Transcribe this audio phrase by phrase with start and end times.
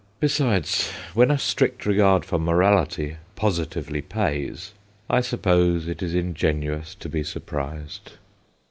[0.19, 4.73] Besides, when a strict regard for morality positively pays...
[5.07, 8.13] I suppose it is ingenuous to be surprised.